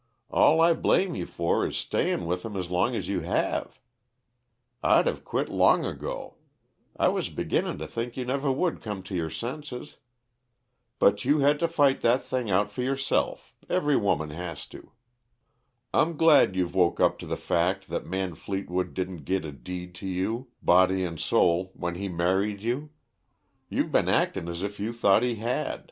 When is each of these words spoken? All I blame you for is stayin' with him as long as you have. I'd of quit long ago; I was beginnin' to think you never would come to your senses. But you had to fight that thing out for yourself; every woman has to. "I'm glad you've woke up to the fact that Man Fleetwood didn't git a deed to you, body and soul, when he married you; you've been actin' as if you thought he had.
All 0.31 0.59
I 0.61 0.73
blame 0.73 1.13
you 1.13 1.27
for 1.27 1.63
is 1.67 1.77
stayin' 1.77 2.25
with 2.25 2.43
him 2.43 2.57
as 2.57 2.71
long 2.71 2.95
as 2.95 3.07
you 3.07 3.19
have. 3.19 3.79
I'd 4.81 5.07
of 5.07 5.23
quit 5.23 5.47
long 5.47 5.85
ago; 5.85 6.37
I 6.97 7.07
was 7.09 7.29
beginnin' 7.29 7.77
to 7.77 7.85
think 7.85 8.17
you 8.17 8.25
never 8.25 8.51
would 8.51 8.81
come 8.81 9.03
to 9.03 9.13
your 9.15 9.29
senses. 9.29 9.97
But 10.97 11.23
you 11.23 11.41
had 11.41 11.59
to 11.59 11.67
fight 11.67 12.01
that 12.01 12.23
thing 12.25 12.49
out 12.49 12.71
for 12.71 12.81
yourself; 12.81 13.53
every 13.69 13.95
woman 13.95 14.31
has 14.31 14.65
to. 14.73 14.91
"I'm 15.93 16.17
glad 16.17 16.55
you've 16.55 16.73
woke 16.73 16.99
up 16.99 17.19
to 17.19 17.27
the 17.27 17.37
fact 17.37 17.87
that 17.89 18.03
Man 18.07 18.33
Fleetwood 18.33 18.95
didn't 18.95 19.23
git 19.23 19.45
a 19.45 19.51
deed 19.51 19.93
to 20.01 20.07
you, 20.07 20.47
body 20.63 21.03
and 21.03 21.19
soul, 21.19 21.73
when 21.75 21.93
he 21.93 22.09
married 22.09 22.61
you; 22.63 22.89
you've 23.69 23.91
been 23.91 24.09
actin' 24.09 24.47
as 24.49 24.63
if 24.63 24.79
you 24.79 24.93
thought 24.93 25.21
he 25.21 25.35
had. 25.35 25.79